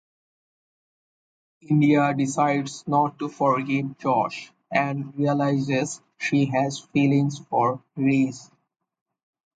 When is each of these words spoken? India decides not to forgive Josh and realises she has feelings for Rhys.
India 1.61 2.11
decides 2.17 2.87
not 2.87 3.19
to 3.19 3.29
forgive 3.29 3.99
Josh 3.99 4.51
and 4.71 5.15
realises 5.15 6.01
she 6.17 6.45
has 6.45 6.79
feelings 6.91 7.37
for 7.37 7.83
Rhys. 7.95 8.49